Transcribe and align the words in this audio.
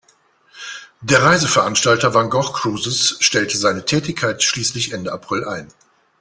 Der 1.01 1.21
Reiseveranstalter 1.21 2.15
Van 2.15 2.31
Gogh 2.31 2.53
Cruises 2.53 3.17
stellte 3.19 3.55
seine 3.55 3.85
Tätigkeit 3.85 4.41
schließlich 4.41 4.93
Ende 4.93 5.11
April 5.13 5.45
ein. 5.47 5.67